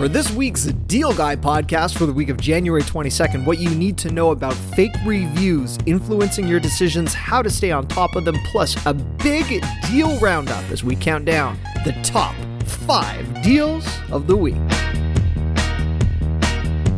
[0.00, 3.98] For this week's Deal Guy podcast for the week of January 22nd, what you need
[3.98, 8.34] to know about fake reviews influencing your decisions, how to stay on top of them,
[8.46, 14.34] plus a big deal roundup as we count down the top five deals of the
[14.34, 14.54] week.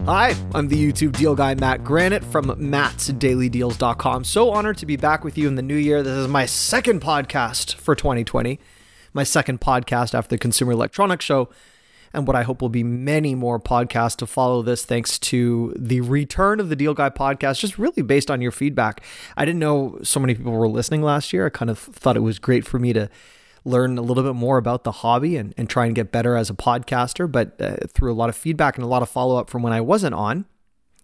[0.07, 4.23] Hi, I'm the YouTube deal guy, Matt Granite from mattsdailydeals.com.
[4.23, 6.05] So honored to be back with you in the new year.
[6.05, 8.61] This is my second podcast for 2020,
[9.12, 11.48] my second podcast after the Consumer Electronics Show,
[12.12, 16.01] and what I hope will be many more podcasts to follow this thanks to the
[16.01, 19.03] return of the Deal Guy podcast, just really based on your feedback.
[19.37, 21.47] I didn't know so many people were listening last year.
[21.47, 23.09] I kind of thought it was great for me to
[23.65, 26.51] learn a little bit more about the hobby and, and try and get better as
[26.51, 27.30] a podcaster.
[27.30, 29.73] But uh, through a lot of feedback and a lot of follow up from when
[29.73, 30.47] I wasn't on,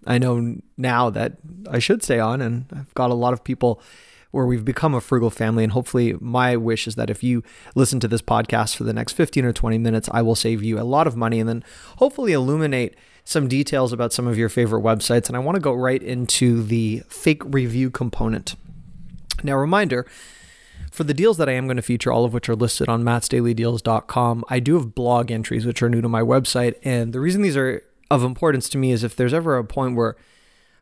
[0.07, 1.39] I know now that
[1.71, 2.43] I should stay on.
[2.43, 3.81] And I've got a lot of people
[4.31, 5.65] where we've become a frugal family.
[5.65, 7.43] And hopefully, my wish is that if you
[7.75, 10.79] listen to this podcast for the next 15 or 20 minutes, I will save you
[10.79, 11.65] a lot of money and then
[11.97, 15.29] hopefully illuminate some details about some of your favorite websites.
[15.29, 18.55] And I want to go right into the fake review component.
[19.43, 20.07] Now, reminder,
[20.91, 23.05] for the deals that I am going to feature, all of which are listed on
[23.05, 26.75] mattsdailydeals.com, I do have blog entries which are new to my website.
[26.83, 29.97] And the reason these are of importance to me is if there's ever a point
[29.97, 30.17] where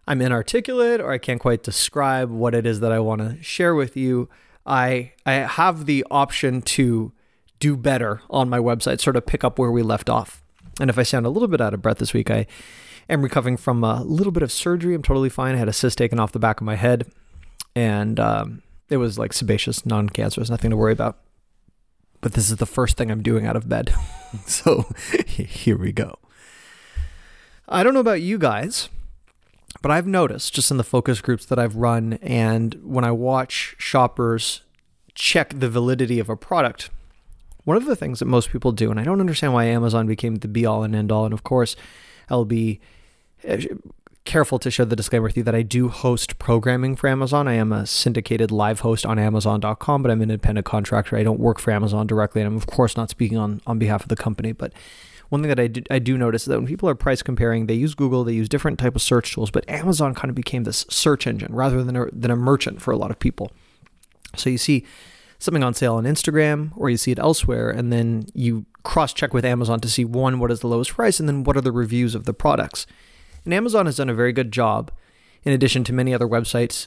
[0.06, 3.74] I'm inarticulate or I can't quite describe what it is that I want to share
[3.74, 4.28] with you,
[4.64, 7.12] I I have the option to
[7.58, 10.42] do better on my website, sort of pick up where we left off.
[10.80, 12.46] And if I sound a little bit out of breath this week, I
[13.08, 14.94] am recovering from a little bit of surgery.
[14.94, 15.54] I'm totally fine.
[15.54, 17.10] I had a cyst taken off the back of my head,
[17.74, 21.18] and um, it was like sebaceous, non cancerous, nothing to worry about.
[22.20, 23.94] But this is the first thing I'm doing out of bed.
[24.46, 24.84] so
[25.26, 26.18] here we go.
[27.68, 28.88] I don't know about you guys,
[29.86, 33.76] but I've noticed just in the focus groups that I've run and when I watch
[33.78, 34.62] shoppers
[35.14, 36.90] check the validity of a product,
[37.62, 40.34] one of the things that most people do, and I don't understand why Amazon became
[40.34, 41.76] the be all and end all, and of course,
[42.28, 42.80] I'll be
[43.44, 43.64] eh,
[44.24, 47.46] careful to share the disclaimer with you that I do host programming for Amazon.
[47.46, 51.16] I am a syndicated live host on Amazon.com, but I'm an independent contractor.
[51.16, 54.02] I don't work for Amazon directly, and I'm of course not speaking on on behalf
[54.02, 54.50] of the company.
[54.50, 54.72] But
[55.28, 57.66] one thing that I do, I do notice is that when people are price comparing,
[57.66, 60.64] they use Google, they use different type of search tools, but Amazon kind of became
[60.64, 63.50] this search engine rather than a, than a merchant for a lot of people.
[64.36, 64.84] So you see
[65.38, 69.34] something on sale on Instagram or you see it elsewhere, and then you cross check
[69.34, 71.72] with Amazon to see one, what is the lowest price, and then what are the
[71.72, 72.86] reviews of the products.
[73.44, 74.90] And Amazon has done a very good job,
[75.42, 76.86] in addition to many other websites,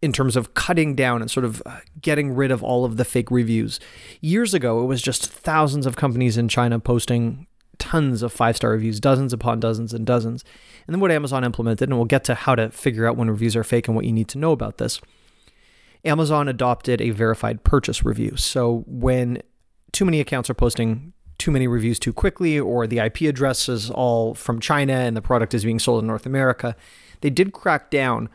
[0.00, 3.04] in terms of cutting down and sort of uh, getting rid of all of the
[3.04, 3.78] fake reviews.
[4.20, 7.46] Years ago, it was just thousands of companies in China posting
[7.78, 10.44] tons of five star reviews, dozens upon dozens and dozens.
[10.86, 13.56] And then what Amazon implemented, and we'll get to how to figure out when reviews
[13.56, 15.00] are fake and what you need to know about this.
[16.04, 18.36] Amazon adopted a verified purchase review.
[18.36, 19.42] So when
[19.92, 23.90] too many accounts are posting too many reviews too quickly, or the IP address is
[23.90, 26.76] all from China and the product is being sold in North America.
[27.20, 28.28] They did crack down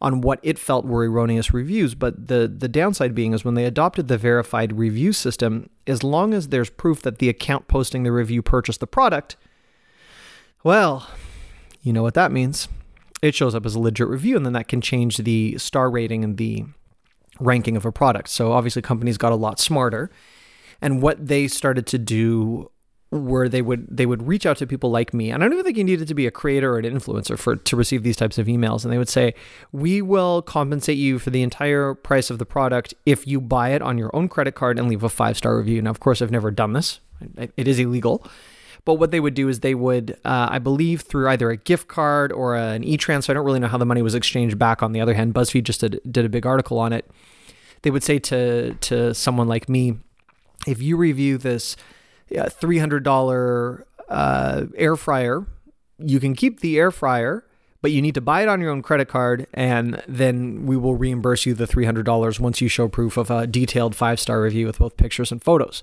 [0.00, 3.64] on what it felt were erroneous reviews, but the the downside being is when they
[3.64, 8.12] adopted the verified review system, as long as there's proof that the account posting the
[8.12, 9.36] review purchased the product,
[10.62, 11.08] well,
[11.82, 12.68] you know what that means.
[13.20, 16.22] It shows up as a legit review, and then that can change the star rating
[16.22, 16.66] and the
[17.40, 18.28] ranking of a product.
[18.28, 20.10] So obviously companies got a lot smarter
[20.80, 22.70] and what they started to do
[23.10, 25.30] where they would they would reach out to people like me.
[25.30, 27.56] And i don't even think you needed to be a creator or an influencer for
[27.56, 28.84] to receive these types of emails.
[28.84, 29.34] And they would say
[29.72, 33.80] we will compensate you for the entire price of the product if you buy it
[33.80, 35.80] on your own credit card and leave a five star review.
[35.80, 37.00] Now of course i've never done this.
[37.56, 38.24] It is illegal.
[38.84, 41.88] But what they would do is they would uh, i believe through either a gift
[41.88, 44.92] card or an e-transfer i don't really know how the money was exchanged back on
[44.92, 47.10] the other hand buzzfeed just did, did a big article on it.
[47.82, 49.98] They would say to to someone like me
[50.66, 51.76] if you review this
[52.30, 55.46] $300 uh, air fryer,
[55.98, 57.44] you can keep the air fryer,
[57.82, 60.96] but you need to buy it on your own credit card, and then we will
[60.96, 64.78] reimburse you the $300 once you show proof of a detailed five star review with
[64.78, 65.82] both pictures and photos.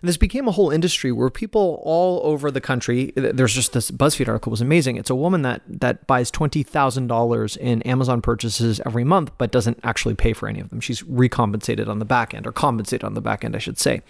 [0.00, 3.12] And this became a whole industry where people all over the country.
[3.16, 4.96] There's just this BuzzFeed article was amazing.
[4.96, 9.50] It's a woman that that buys twenty thousand dollars in Amazon purchases every month, but
[9.50, 10.80] doesn't actually pay for any of them.
[10.80, 14.00] She's recompensated on the back end, or compensated on the back end, I should say.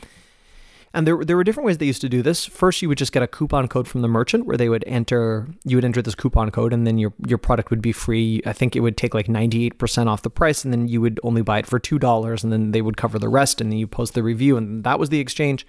[0.92, 2.44] And there, there were different ways they used to do this.
[2.44, 5.46] First, you would just get a coupon code from the merchant where they would enter,
[5.64, 8.42] you would enter this coupon code and then your, your product would be free.
[8.44, 11.42] I think it would take like 98% off the price and then you would only
[11.42, 14.14] buy it for $2 and then they would cover the rest and then you post
[14.14, 15.64] the review and that was the exchange.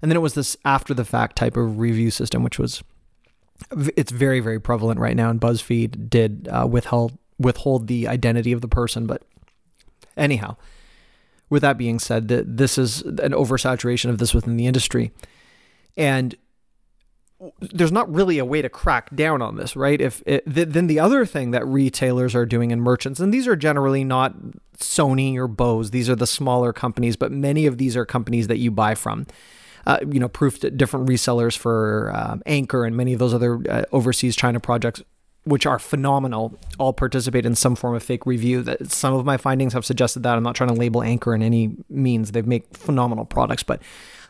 [0.00, 2.82] And then it was this after the fact type of review system, which was,
[3.94, 5.28] it's very, very prevalent right now.
[5.28, 9.06] And BuzzFeed did uh, withhold, withhold the identity of the person.
[9.06, 9.22] But
[10.16, 10.56] anyhow,
[11.50, 15.12] with that being said, that this is an oversaturation of this within the industry.
[15.96, 16.36] And
[17.60, 20.00] there's not really a way to crack down on this, right?
[20.00, 23.48] If it, th- then the other thing that retailers are doing and merchants, and these
[23.48, 24.34] are generally not
[24.78, 28.58] Sony or Bose, these are the smaller companies, but many of these are companies that
[28.58, 29.26] you buy from.
[29.86, 33.84] Uh, you know, proof different resellers for um, Anker and many of those other uh,
[33.92, 35.02] overseas China projects,
[35.44, 38.62] which are phenomenal, all participate in some form of fake review.
[38.62, 40.36] That some of my findings have suggested that.
[40.36, 42.32] I'm not trying to label Anker in any means.
[42.32, 43.82] They make phenomenal products, but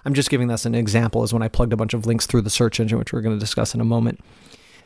[0.05, 2.43] I'm just giving this an example as when I plugged a bunch of links through
[2.43, 4.21] the search engine, which we're going to discuss in a moment.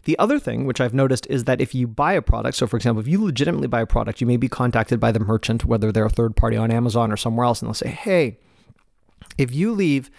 [0.05, 2.77] The other thing, which I've noticed, is that if you buy a product, so for
[2.77, 5.91] example, if you legitimately buy a product, you may be contacted by the merchant, whether
[5.91, 8.39] they're a third party on Amazon or somewhere else, and they'll say, hey,
[9.39, 10.11] if you leave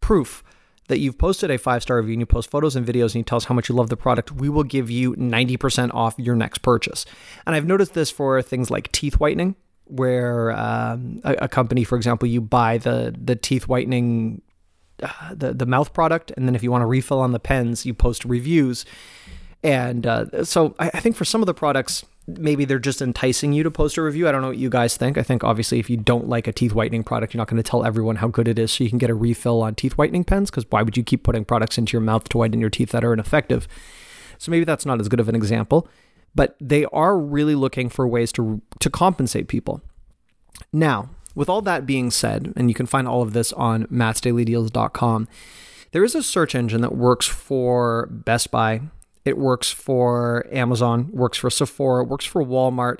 [0.00, 0.42] proof
[0.88, 3.22] that you've posted a five star review and you post photos and videos and you
[3.22, 6.36] tell us how much you love the product, we will give you 90% off your
[6.36, 7.06] next purchase.
[7.46, 11.96] And I've noticed this for things like teeth whitening where um, a, a, company, for
[11.96, 14.42] example, you buy the the teeth whitening,
[15.02, 17.84] uh, the the mouth product, and then if you want to refill on the pens,
[17.84, 18.84] you post reviews.
[19.62, 23.52] And uh, so I, I think for some of the products, maybe they're just enticing
[23.52, 24.28] you to post a review.
[24.28, 25.18] I don't know what you guys think.
[25.18, 27.68] I think obviously if you don't like a teeth whitening product, you're not going to
[27.68, 30.24] tell everyone how good it is so you can get a refill on teeth whitening
[30.24, 32.90] pens because why would you keep putting products into your mouth to whiten your teeth
[32.90, 33.68] that are ineffective?
[34.38, 35.88] So maybe that's not as good of an example
[36.34, 39.80] but they are really looking for ways to to compensate people.
[40.72, 45.28] Now, with all that being said, and you can find all of this on mattsdailydeals.com,
[45.92, 48.82] there is a search engine that works for Best Buy,
[49.24, 52.98] it works for Amazon, works for Sephora, works for Walmart.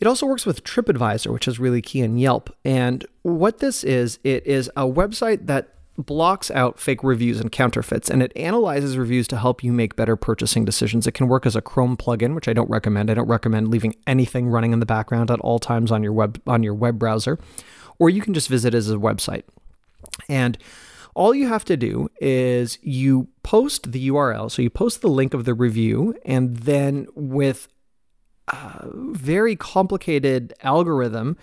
[0.00, 2.54] It also works with TripAdvisor, which is really key in Yelp.
[2.64, 5.68] And what this is, it is a website that
[5.98, 10.16] blocks out fake reviews and counterfeits and it analyzes reviews to help you make better
[10.16, 11.06] purchasing decisions.
[11.06, 13.10] It can work as a Chrome plugin, which I don't recommend.
[13.10, 16.40] I don't recommend leaving anything running in the background at all times on your web
[16.46, 17.38] on your web browser,
[17.98, 19.42] or you can just visit it as a website.
[20.28, 20.56] And
[21.14, 25.34] all you have to do is you post the URL, so you post the link
[25.34, 27.68] of the review, and then with
[28.48, 31.36] a very complicated algorithm,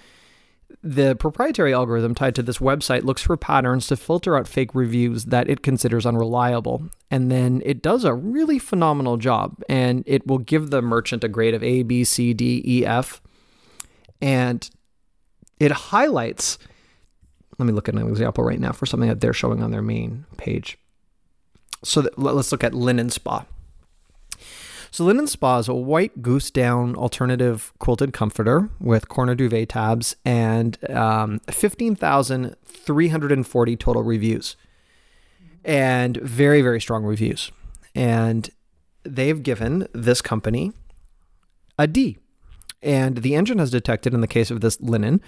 [0.83, 5.25] the proprietary algorithm tied to this website looks for patterns to filter out fake reviews
[5.25, 6.89] that it considers unreliable.
[7.09, 11.27] And then it does a really phenomenal job and it will give the merchant a
[11.27, 13.21] grade of A, B, C, D, E, F.
[14.21, 14.69] And
[15.59, 16.57] it highlights,
[17.59, 19.81] let me look at an example right now for something that they're showing on their
[19.81, 20.77] main page.
[21.83, 23.45] So that, let's look at Linen Spa.
[24.91, 30.15] So Linen Spa is a white goose down alternative quilted comforter with corner duvet tabs
[30.25, 34.55] and um, 15,340 total reviews
[35.63, 37.51] and very, very strong reviews.
[37.93, 38.49] And
[39.03, 40.71] they've given this company
[41.77, 42.17] a D.
[42.81, 45.21] And the engine has detected in the case of this linen,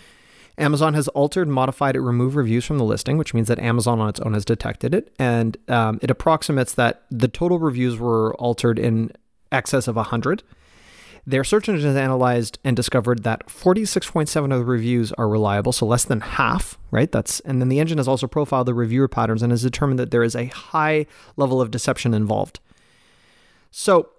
[0.57, 4.09] Amazon has altered, modified, and removed reviews from the listing, which means that Amazon on
[4.09, 5.13] its own has detected it.
[5.17, 9.11] And um, it approximates that the total reviews were altered in
[9.51, 10.43] excess of 100.
[11.25, 15.85] Their search engine has analyzed and discovered that 46.7 of the reviews are reliable, so
[15.85, 17.11] less than half, right?
[17.11, 20.09] That's and then the engine has also profiled the reviewer patterns and has determined that
[20.09, 21.05] there is a high
[21.37, 22.59] level of deception involved.
[23.69, 24.09] So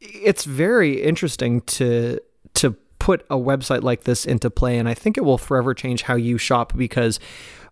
[0.00, 2.18] it's very interesting to
[2.54, 2.74] to
[3.08, 6.14] put a website like this into play and I think it will forever change how
[6.14, 7.18] you shop because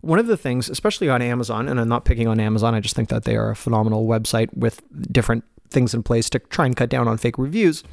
[0.01, 2.95] one of the things, especially on Amazon, and I'm not picking on Amazon, I just
[2.95, 4.81] think that they are a phenomenal website with
[5.13, 7.83] different things in place to try and cut down on fake reviews.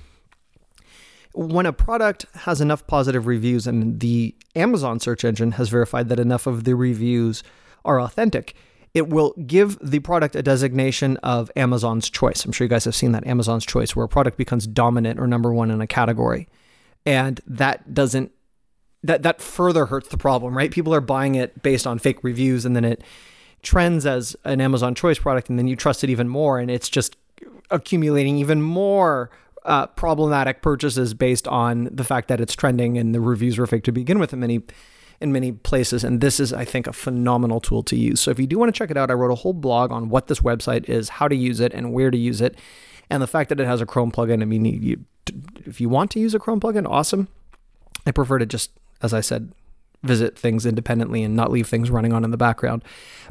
[1.35, 6.19] When a product has enough positive reviews and the Amazon search engine has verified that
[6.19, 7.43] enough of the reviews
[7.85, 8.55] are authentic,
[8.95, 12.43] it will give the product a designation of Amazon's choice.
[12.47, 15.27] I'm sure you guys have seen that Amazon's choice, where a product becomes dominant or
[15.27, 16.49] number one in a category.
[17.07, 18.33] And that doesn't
[19.03, 20.71] that that further hurts the problem, right?
[20.71, 23.03] People are buying it based on fake reviews and then it
[23.63, 26.89] trends as an Amazon choice product and then you trust it even more and it's
[26.89, 27.17] just
[27.71, 29.31] accumulating even more
[29.65, 33.85] uh, problematic purchases based on the fact that it's trending and the reviews were fake
[33.85, 34.63] to begin with in many
[35.21, 36.05] in many places.
[36.05, 38.21] And this is i think a phenomenal tool to use.
[38.21, 40.09] So if you do want to check it out i wrote a whole blog on
[40.09, 42.57] what this website is how to use it and where to use it.
[43.11, 45.05] And the fact that it has a chrome plugin i mean you,
[45.67, 47.29] if you want to use a chrome plugin awesome.
[48.07, 48.71] I prefer to just
[49.03, 49.53] as i said
[50.05, 52.85] visit things independently and not leave things running on in the background.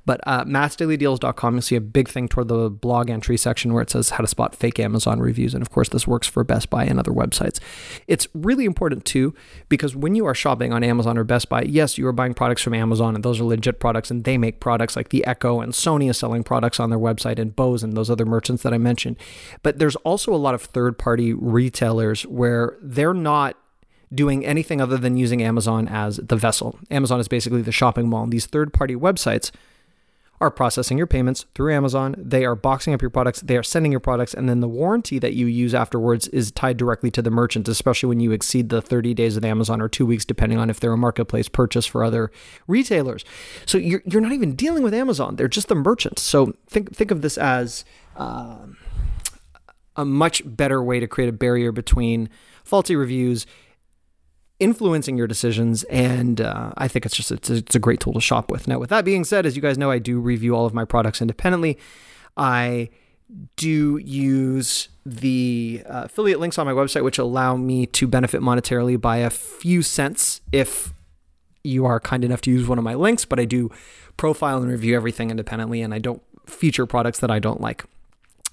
[0.05, 3.89] But uh, mattsdailydeals.com, you'll see a big thing toward the blog entry section where it
[3.89, 5.53] says how to spot fake Amazon reviews.
[5.53, 7.59] And of course, this works for Best Buy and other websites.
[8.07, 9.33] It's really important too,
[9.69, 12.61] because when you are shopping on Amazon or Best Buy, yes, you are buying products
[12.61, 15.73] from Amazon and those are legit products and they make products like the Echo and
[15.73, 18.77] Sony is selling products on their website and Bose and those other merchants that I
[18.77, 19.17] mentioned.
[19.61, 23.57] But there's also a lot of third party retailers where they're not
[24.13, 26.79] doing anything other than using Amazon as the vessel.
[26.91, 28.27] Amazon is basically the shopping mall.
[28.27, 29.51] These third party websites
[30.41, 32.15] are processing your payments through Amazon.
[32.17, 35.17] They are boxing up your products, they are sending your products, and then the warranty
[35.19, 38.81] that you use afterwards is tied directly to the merchant, especially when you exceed the
[38.81, 42.03] 30 days of Amazon or two weeks, depending on if they're a marketplace purchase for
[42.03, 42.29] other
[42.67, 43.23] retailers.
[43.65, 46.21] So you're, you're not even dealing with Amazon, they're just the merchants.
[46.21, 47.85] So think, think of this as.
[48.15, 48.77] Um,
[49.95, 52.27] a much better way to create a barrier between
[52.63, 53.45] faulty reviews
[54.63, 58.13] influencing your decisions and uh, i think it's just it's a, it's a great tool
[58.13, 58.65] to shop with.
[58.67, 60.85] Now with that being said as you guys know i do review all of my
[60.85, 61.77] products independently.
[62.37, 62.89] I
[63.57, 68.99] do use the uh, affiliate links on my website which allow me to benefit monetarily
[68.99, 70.93] by a few cents if
[71.63, 73.69] you are kind enough to use one of my links but i do
[74.17, 77.85] profile and review everything independently and i don't feature products that i don't like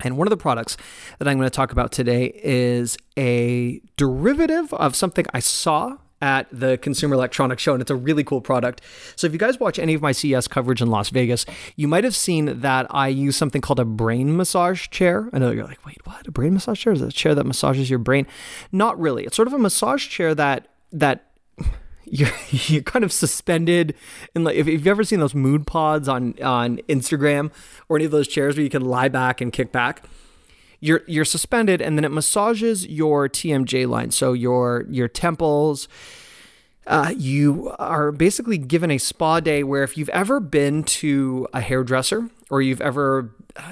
[0.02, 0.76] and one of the products
[1.18, 6.46] that I'm going to talk about today is a derivative of something I saw at
[6.52, 8.82] the Consumer Electronics Show, and it's a really cool product.
[9.16, 12.04] So, if you guys watch any of my CES coverage in Las Vegas, you might
[12.04, 15.30] have seen that I use something called a brain massage chair.
[15.32, 16.26] I know you're like, wait, what?
[16.26, 16.92] A brain massage chair?
[16.92, 18.26] Is a chair that massages your brain?
[18.70, 19.24] Not really.
[19.24, 21.26] It's sort of a massage chair that that
[22.10, 23.94] you're you're kind of suspended
[24.34, 27.50] in like if, if you've ever seen those mood pods on on Instagram
[27.88, 30.04] or any of those chairs where you can lie back and kick back
[30.80, 34.10] you're you're suspended and then it massages your TMJ line.
[34.10, 35.88] So your your temples
[36.86, 41.60] uh, you are basically given a spa day where if you've ever been to a
[41.60, 43.30] hairdresser or you've ever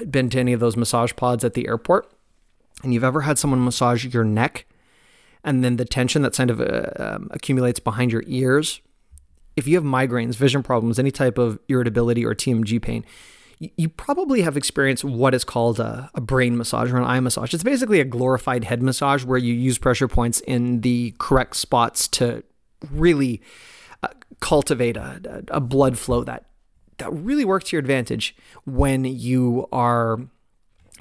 [0.09, 2.09] been to any of those massage pods at the airport
[2.83, 4.67] and you've ever had someone massage your neck
[5.45, 8.81] and then the tension that kind of uh, um, accumulates behind your ears.
[9.57, 13.05] If you have migraines, vision problems, any type of irritability or TMJ pain,
[13.59, 17.53] you, probably have experienced what is called a, a brain massage or an eye massage.
[17.53, 22.07] It's basically a glorified head massage where you use pressure points in the correct spots
[22.09, 22.45] to
[22.93, 23.43] really
[24.05, 26.45] uh, cultivate a, a blood flow that
[26.99, 30.21] that really works to your advantage when you are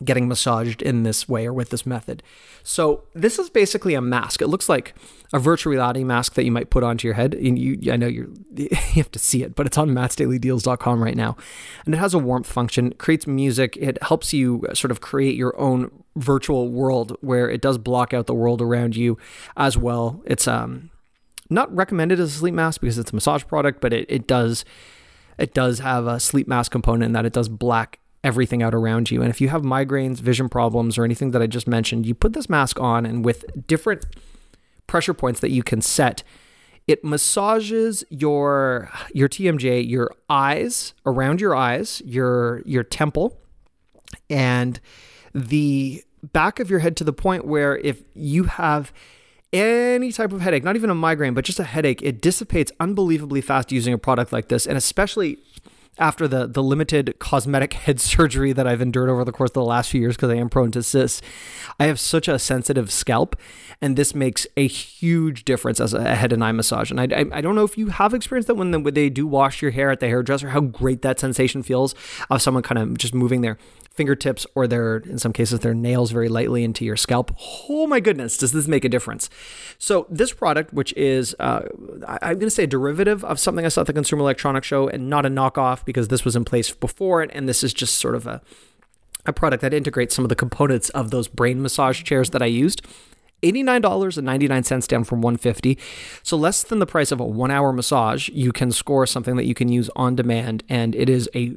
[0.04, 2.24] getting massaged in this way or with this method.
[2.64, 4.42] So this is basically a mask.
[4.42, 4.96] It looks like
[5.34, 7.34] a virtual reality mask that you might put onto your head.
[7.34, 11.18] And you, I know you're, you have to see it, but it's on mattsdailydeals.com right
[11.18, 11.36] now.
[11.86, 13.78] And it has a warmth function, it creates music.
[13.78, 18.26] It helps you sort of create your own virtual world where it does block out
[18.26, 19.18] the world around you
[19.56, 20.22] as well.
[20.26, 20.90] It's um
[21.50, 24.66] not recommended as a sleep mask because it's a massage product, but it, it does
[25.38, 29.10] it does have a sleep mask component in that it does black everything out around
[29.10, 29.22] you.
[29.22, 32.34] And if you have migraines, vision problems, or anything that I just mentioned, you put
[32.34, 34.06] this mask on, and with different
[34.86, 36.24] pressure points that you can set,
[36.88, 43.40] it massages your your TMJ, your eyes, around your eyes, your your temple,
[44.30, 44.80] and
[45.34, 46.04] the
[46.34, 48.92] back of your head to the point where if you have
[49.54, 53.42] any type of headache, not even a migraine, but just a headache, it dissipates unbelievably
[53.42, 54.66] fast using a product like this.
[54.68, 55.38] And especially
[56.00, 59.64] after the the limited cosmetic head surgery that I've endured over the course of the
[59.64, 61.22] last few years because I am prone to cysts,
[61.80, 63.36] I have such a sensitive scalp,
[63.82, 66.92] and this makes a huge difference as a head and eye massage.
[66.92, 69.10] And I, I, I don't know if you have experienced that when, the, when they
[69.10, 71.94] do wash your hair at the hairdresser, how great that sensation feels
[72.30, 73.58] of someone kind of just moving their
[73.98, 77.36] fingertips or their, in some cases, their nails very lightly into your scalp.
[77.68, 79.30] Oh my goodness, does this make a difference?
[79.80, 81.64] So, this product, which is, uh,
[82.08, 84.88] I'm going to say a derivative of something I saw at the Consumer Electronics Show
[84.88, 87.32] and not a knockoff because this was in place before it.
[87.34, 88.42] And this is just sort of a,
[89.26, 92.46] a product that integrates some of the components of those brain massage chairs that I
[92.46, 92.82] used.
[93.44, 95.78] $89.99 down from 150
[96.24, 99.46] so less than the price of a one hour massage you can score something that
[99.46, 101.56] you can use on demand and it is a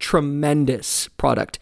[0.00, 1.58] tremendous product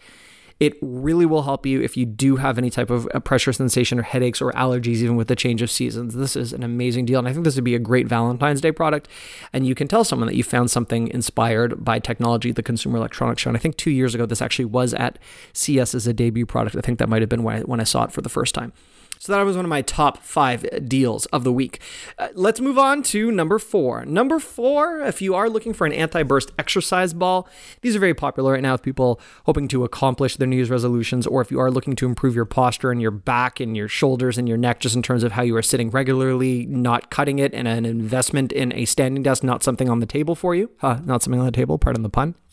[0.59, 3.97] it really will help you if you do have any type of uh, pressure sensation
[3.97, 6.15] or headaches or allergies, even with the change of seasons.
[6.15, 7.19] This is an amazing deal.
[7.19, 9.07] And I think this would be a great Valentine's Day product.
[9.53, 13.41] And you can tell someone that you found something inspired by technology, the Consumer Electronics
[13.41, 13.49] Show.
[13.49, 15.17] And I think two years ago, this actually was at
[15.53, 16.75] CES as a debut product.
[16.75, 18.53] I think that might have been when I, when I saw it for the first
[18.53, 18.73] time.
[19.21, 21.81] So that was one of my top five deals of the week.
[22.17, 24.05] Uh, let's move on to number four.
[24.05, 27.45] Number four, if you are looking for an anti burst exercise ball,
[27.81, 31.27] these are very popular right now with people hoping to accomplish their New Year's resolutions,
[31.27, 34.37] or if you are looking to improve your posture and your back and your shoulders
[34.37, 37.53] and your neck, just in terms of how you are sitting regularly, not cutting it,
[37.53, 40.71] and an investment in a standing desk, not something on the table for you.
[40.77, 42.35] Huh, not something on the table, pardon the pun.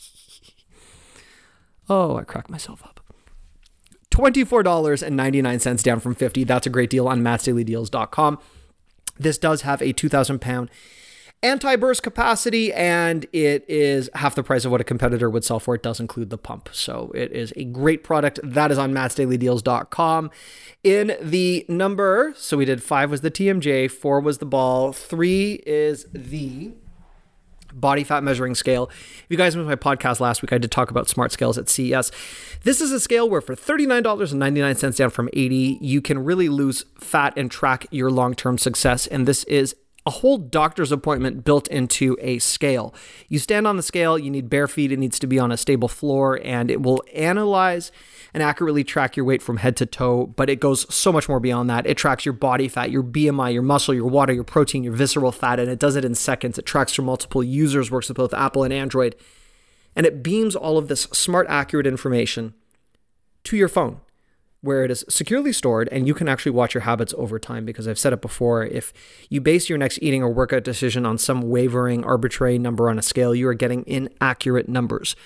[1.88, 2.96] Oh, I cracked myself up.
[4.16, 8.38] $24.99 down from 50 That's a great deal on mattsdailydeals.com.
[9.18, 10.70] This does have a 2,000 pound
[11.42, 15.61] anti burst capacity and it is half the price of what a competitor would sell
[15.61, 15.75] for.
[15.75, 16.70] It does include the pump.
[16.73, 18.40] So it is a great product.
[18.42, 20.30] That is on mattsdailydeals.com.
[20.82, 25.62] In the number, so we did five was the TMJ, four was the ball, three
[25.66, 26.73] is the
[27.80, 28.88] body fat measuring scale.
[28.88, 31.68] If you guys missed my podcast last week, I did talk about smart scales at
[31.68, 32.11] CES.
[32.64, 37.35] This is a scale where for $39.99 down from 80, you can really lose fat
[37.37, 39.06] and track your long-term success.
[39.06, 42.94] And this is a whole doctor's appointment built into a scale.
[43.28, 45.56] You stand on the scale, you need bare feet, it needs to be on a
[45.56, 47.90] stable floor, and it will analyze
[48.32, 51.40] and accurately track your weight from head to toe, but it goes so much more
[51.40, 51.86] beyond that.
[51.86, 55.32] It tracks your body fat, your BMI, your muscle, your water, your protein, your visceral
[55.32, 56.56] fat, and it does it in seconds.
[56.56, 59.16] It tracks for multiple users, works with both Apple and Android,
[59.96, 62.54] and it beams all of this smart, accurate information
[63.44, 64.00] to your phone
[64.66, 67.88] where it is securely stored and you can actually watch your habits over time because
[67.88, 68.92] I've said it before if
[69.30, 73.02] you base your next eating or workout decision on some wavering arbitrary number on a
[73.02, 75.16] scale you are getting inaccurate numbers.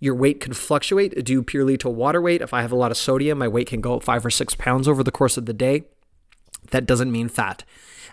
[0.00, 2.40] Your weight can fluctuate due purely to water weight.
[2.40, 4.54] If I have a lot of sodium my weight can go up 5 or 6
[4.56, 5.84] pounds over the course of the day.
[6.70, 7.64] That doesn't mean fat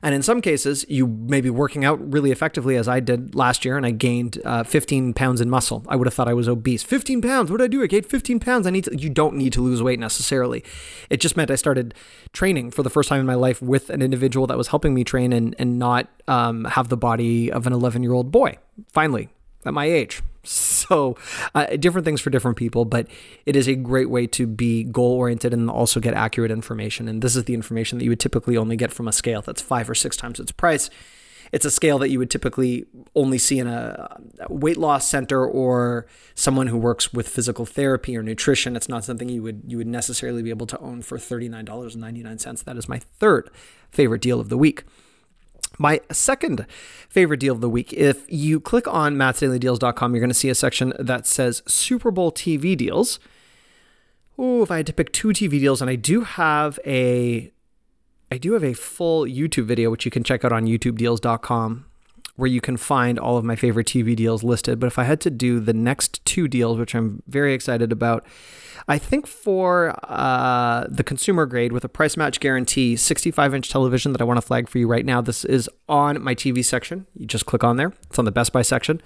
[0.01, 3.65] and in some cases, you may be working out really effectively, as I did last
[3.65, 5.85] year, and I gained uh, 15 pounds in muscle.
[5.87, 6.83] I would have thought I was obese.
[6.83, 7.51] 15 pounds.
[7.51, 7.83] What did I do?
[7.83, 8.67] I gained 15 pounds.
[8.67, 8.97] I need to.
[8.97, 10.63] You don't need to lose weight necessarily.
[11.09, 11.93] It just meant I started
[12.33, 15.03] training for the first time in my life with an individual that was helping me
[15.03, 18.57] train and and not um, have the body of an 11 year old boy.
[18.91, 19.29] Finally,
[19.65, 20.21] at my age.
[20.85, 21.17] So,
[21.55, 23.07] uh, different things for different people, but
[23.47, 27.07] it is a great way to be goal oriented and also get accurate information.
[27.07, 29.61] And this is the information that you would typically only get from a scale that's
[29.61, 30.91] five or six times its price.
[31.51, 32.85] It's a scale that you would typically
[33.15, 38.23] only see in a weight loss center or someone who works with physical therapy or
[38.23, 38.75] nutrition.
[38.75, 42.63] It's not something you would you would necessarily be able to own for $39.99.
[42.63, 43.49] That is my third
[43.89, 44.83] favorite deal of the week.
[45.77, 46.65] My second
[47.09, 50.55] favorite deal of the week, if you click on mattsdailydeals.com, you're going to see a
[50.55, 53.19] section that says Super Bowl TV deals.
[54.37, 57.51] Oh, if I had to pick two TV deals, and I do have a
[58.31, 61.85] I do have a full YouTube video which you can check out on youtubedeals.com
[62.35, 64.79] where you can find all of my favorite TV deals listed.
[64.79, 68.25] But if I had to do the next two deals, which I'm very excited about,
[68.87, 74.11] I think for uh, the consumer grade with a price match guarantee, 65 inch television
[74.11, 75.21] that I want to flag for you right now.
[75.21, 77.07] This is on my TV section.
[77.15, 77.93] You just click on there.
[78.03, 79.01] It's on the Best Buy section.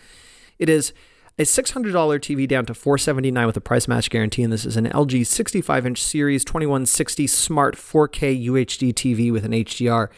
[0.57, 0.91] It is
[1.37, 4.87] a $600 TV down to 479 with a price match guarantee, and this is an
[4.87, 10.09] LG 65 inch Series 2160 Smart 4K UHD TV with an HDR.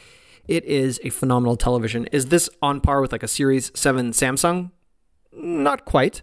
[0.47, 2.07] It is a phenomenal television.
[2.07, 4.71] Is this on par with like a Series 7 Samsung?
[5.33, 6.21] Not quite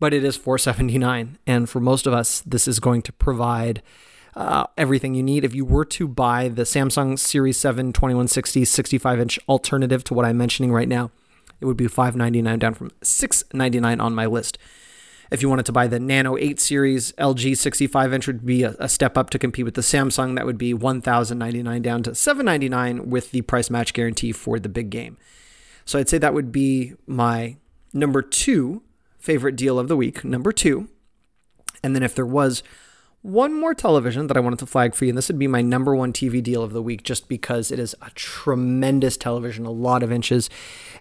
[0.00, 3.82] but it is 479 and for most of us this is going to provide
[4.36, 9.20] uh, everything you need if you were to buy the samsung series 7 2160 65
[9.20, 11.10] inch alternative to what i'm mentioning right now
[11.60, 14.58] it would be 599 down from 699 on my list
[15.30, 18.74] if you wanted to buy the nano 8 series lg 65 inch would be a,
[18.78, 23.10] a step up to compete with the samsung that would be 1099 down to 799
[23.10, 25.16] with the price match guarantee for the big game
[25.84, 27.56] so i'd say that would be my
[27.92, 28.82] number two
[29.18, 30.88] favorite deal of the week, number two.
[31.82, 32.62] And then if there was
[33.28, 35.60] one more television that I wanted to flag for you, and this would be my
[35.60, 39.70] number one TV deal of the week, just because it is a tremendous television, a
[39.70, 40.48] lot of inches,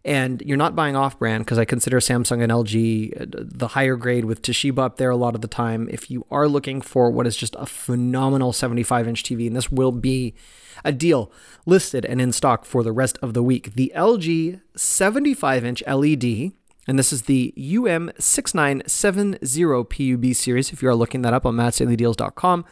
[0.03, 3.95] and you're not buying off brand because I consider Samsung and LG uh, the higher
[3.95, 5.87] grade with Toshiba up there a lot of the time.
[5.89, 9.71] If you are looking for what is just a phenomenal 75 inch TV, and this
[9.71, 10.35] will be
[10.83, 11.31] a deal
[11.65, 16.51] listed and in stock for the rest of the week, the LG 75 inch LED
[16.87, 20.71] and this is the UM6970 PUB series.
[20.71, 22.63] If you are looking that up on mattsdailydeals.com.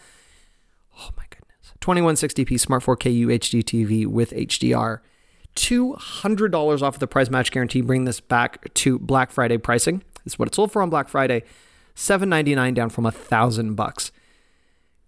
[0.98, 1.74] Oh my goodness.
[1.82, 5.02] 2160p Smart 4K UHD TV with HDR.
[5.58, 7.82] $200 off of the price match guarantee.
[7.82, 10.02] Bring this back to Black Friday pricing.
[10.24, 11.44] This is what it sold for on Black Friday.
[11.96, 14.14] 799 down from a thousand bucks.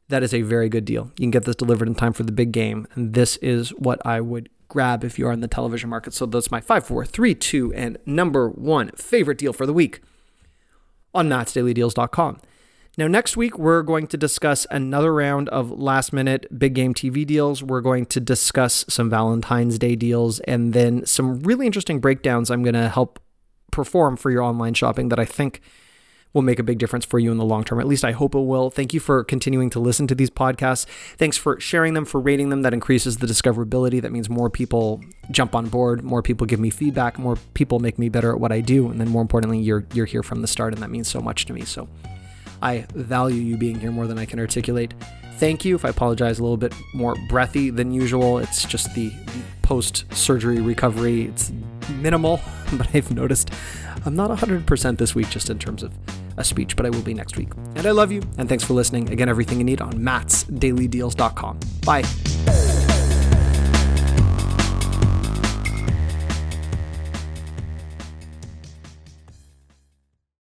[0.09, 1.11] That is a very good deal.
[1.17, 2.87] You can get this delivered in time for the big game.
[2.93, 6.13] And this is what I would grab if you are in the television market.
[6.13, 10.01] So that's my five, four, three, two, and number one favorite deal for the week
[11.13, 12.41] on mattsdailydeals.com.
[12.97, 17.27] Now, next week, we're going to discuss another round of last minute big game TV
[17.27, 17.61] deals.
[17.61, 22.63] We're going to discuss some Valentine's Day deals and then some really interesting breakdowns I'm
[22.63, 23.19] going to help
[23.71, 25.61] perform for your online shopping that I think
[26.37, 27.79] will make a big difference for you in the long term.
[27.79, 28.69] At least I hope it will.
[28.69, 30.85] Thank you for continuing to listen to these podcasts.
[31.17, 32.61] Thanks for sharing them, for rating them.
[32.61, 33.99] That increases the discoverability.
[33.99, 37.97] That means more people jump on board, more people give me feedback, more people make
[37.97, 40.47] me better at what I do, and then more importantly, you're you're here from the
[40.47, 41.65] start, and that means so much to me.
[41.65, 41.89] So
[42.61, 44.93] I value you being here more than I can articulate.
[45.37, 45.75] Thank you.
[45.75, 49.11] If I apologize a little bit more breathy than usual, it's just the
[49.63, 51.23] post surgery recovery.
[51.23, 51.51] It's
[51.99, 52.39] minimal,
[52.73, 53.51] but I've noticed
[54.07, 55.93] I'm not 100% this week just in terms of
[56.37, 57.49] a speech, but I will be next week.
[57.75, 59.09] And I love you, and thanks for listening.
[59.09, 61.59] Again, everything you need on mattsdailydeals.com.
[61.85, 62.96] Bye.